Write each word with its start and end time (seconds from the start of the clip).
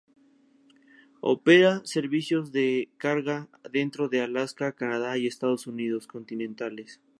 Opera 1.19 1.83
servicios 1.85 2.51
de 2.51 2.89
carga 2.97 3.49
dentro 3.71 4.09
de 4.09 4.21
Alaska, 4.21 4.71
Canadá 4.71 5.15
y 5.19 5.27
Estados 5.27 5.67
Unidos 5.67 6.07
continentales. 6.07 6.99